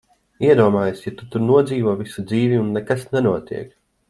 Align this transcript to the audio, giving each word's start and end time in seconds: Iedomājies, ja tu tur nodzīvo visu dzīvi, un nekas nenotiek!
Iedomājies, 0.45 1.03
ja 1.05 1.13
tu 1.19 1.27
tur 1.35 1.45
nodzīvo 1.51 1.93
visu 2.01 2.27
dzīvi, 2.33 2.59
un 2.63 2.73
nekas 2.79 3.05
nenotiek! 3.15 3.71